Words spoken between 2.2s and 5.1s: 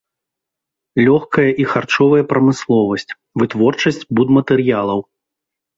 прамысловасць, вытворчасць будматэрыялаў.